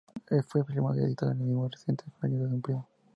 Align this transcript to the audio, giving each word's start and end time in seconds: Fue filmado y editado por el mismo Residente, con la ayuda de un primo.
Fue 0.47 0.63
filmado 0.65 0.99
y 0.99 1.03
editado 1.03 1.31
por 1.31 1.37
el 1.39 1.45
mismo 1.47 1.67
Residente, 1.69 2.05
con 2.05 2.17
la 2.31 2.35
ayuda 2.35 2.47
de 2.49 2.55
un 2.55 2.61
primo. 2.63 2.89